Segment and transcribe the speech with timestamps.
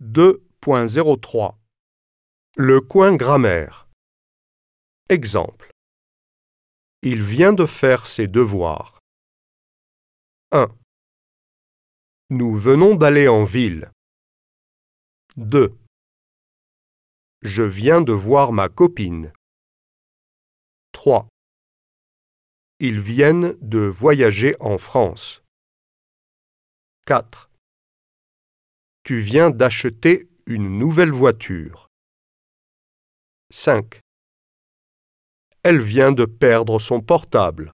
[0.00, 1.56] 2.03
[2.54, 3.88] Le coin grammaire
[5.08, 5.72] Exemple
[7.02, 9.00] Il vient de faire ses devoirs.
[10.52, 10.68] 1.
[12.30, 13.90] Nous venons d'aller en ville.
[15.36, 15.76] 2.
[17.42, 19.32] Je viens de voir ma copine.
[20.92, 21.26] 3.
[22.78, 25.42] Ils viennent de voyager en France.
[27.06, 27.47] 4.
[29.08, 31.88] Tu viens d'acheter une nouvelle voiture.
[33.50, 34.00] 5.
[35.62, 37.72] Elle vient de perdre son portable.